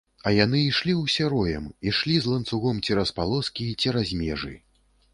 [0.29, 4.55] А яны ішлі ўсе роем, ішлі з ланцугом цераз палоскі, цераз межы.